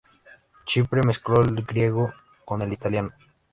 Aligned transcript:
Chipre 0.65 1.03
mezcló 1.03 1.43
el 1.43 1.63
griego 1.63 2.11
con 2.43 2.63
el 2.63 2.73
italiano. 2.73 3.11